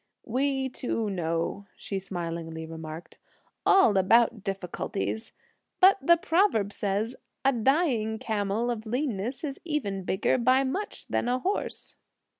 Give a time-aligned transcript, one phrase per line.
[0.25, 3.19] "We too know," she smilingly remarked,
[3.67, 5.31] "all about difficulties!
[5.79, 11.27] but the proverb says, 'A camel dying of leanness is even bigger by much than
[11.29, 11.97] a horse!'